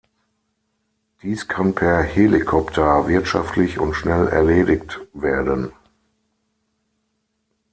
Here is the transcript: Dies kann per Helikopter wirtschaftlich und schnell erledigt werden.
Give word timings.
Dies 1.21 1.47
kann 1.47 1.75
per 1.75 2.01
Helikopter 2.01 3.07
wirtschaftlich 3.07 3.77
und 3.77 3.93
schnell 3.93 4.29
erledigt 4.29 4.99
werden. 5.13 5.73